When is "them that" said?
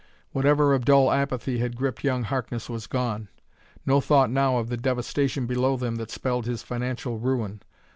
5.77-6.09